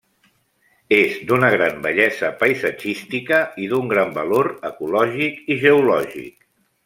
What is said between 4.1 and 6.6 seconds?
valor ecològic i geològic.